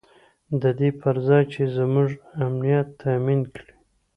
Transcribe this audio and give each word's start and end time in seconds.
د 0.61 0.63
دې 0.79 0.89
پر 1.01 1.15
ځای 1.27 1.43
چې 1.53 1.61
زموږ 1.77 2.09
امنیت 2.45 2.87
تامین 3.01 3.41
کړي. 3.55 3.73